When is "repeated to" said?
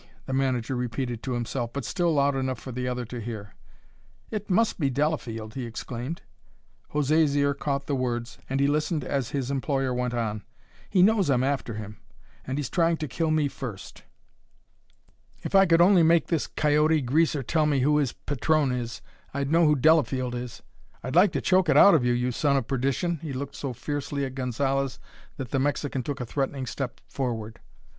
0.75-1.33